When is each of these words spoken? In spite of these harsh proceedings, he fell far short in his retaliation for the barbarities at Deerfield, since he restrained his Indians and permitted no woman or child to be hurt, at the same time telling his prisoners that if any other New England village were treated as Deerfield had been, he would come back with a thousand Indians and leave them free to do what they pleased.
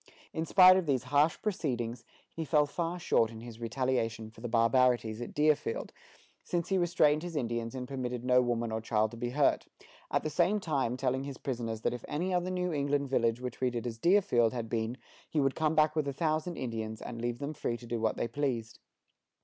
In 0.33 0.47
spite 0.47 0.77
of 0.77 0.87
these 0.87 1.03
harsh 1.13 1.39
proceedings, 1.43 2.03
he 2.33 2.43
fell 2.43 2.65
far 2.65 2.97
short 2.97 3.29
in 3.29 3.41
his 3.41 3.59
retaliation 3.59 4.31
for 4.31 4.41
the 4.41 4.47
barbarities 4.47 5.21
at 5.21 5.35
Deerfield, 5.35 5.93
since 6.43 6.69
he 6.69 6.79
restrained 6.79 7.21
his 7.21 7.35
Indians 7.35 7.75
and 7.75 7.87
permitted 7.87 8.25
no 8.25 8.41
woman 8.41 8.71
or 8.71 8.81
child 8.81 9.11
to 9.11 9.17
be 9.17 9.29
hurt, 9.29 9.67
at 10.09 10.23
the 10.23 10.31
same 10.31 10.59
time 10.59 10.97
telling 10.97 11.23
his 11.23 11.37
prisoners 11.37 11.81
that 11.81 11.93
if 11.93 12.03
any 12.07 12.33
other 12.33 12.49
New 12.49 12.73
England 12.73 13.09
village 13.09 13.39
were 13.39 13.51
treated 13.51 13.85
as 13.85 13.99
Deerfield 13.99 14.53
had 14.53 14.69
been, 14.69 14.97
he 15.29 15.39
would 15.39 15.53
come 15.53 15.75
back 15.75 15.95
with 15.95 16.07
a 16.07 16.13
thousand 16.13 16.57
Indians 16.57 16.99
and 16.99 17.21
leave 17.21 17.37
them 17.37 17.53
free 17.53 17.77
to 17.77 17.85
do 17.85 18.01
what 18.01 18.17
they 18.17 18.27
pleased. 18.27 18.79